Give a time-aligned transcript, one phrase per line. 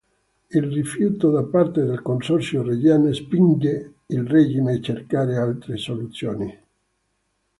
[0.49, 6.59] Il rifiuto da parte del Consorzio Reggiano spinge il regime cercare altre soluzioni.